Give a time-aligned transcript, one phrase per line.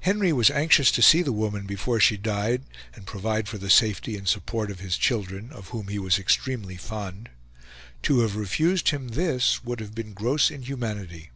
[0.00, 2.64] Henry was anxious to see the woman before she died,
[2.96, 6.76] and provide for the safety and support of his children, of whom he was extremely
[6.76, 7.28] fond.
[8.02, 11.30] To have refused him this would have been gross inhumanity.